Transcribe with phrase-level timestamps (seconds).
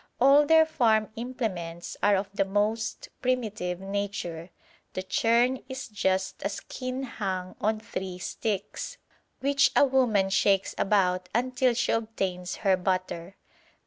[0.19, 4.49] All their farm implements are of the most primitive nature;
[4.93, 8.97] the churn is just a skin hung on three sticks,
[9.41, 13.35] which a woman shakes about until she obtains her butter.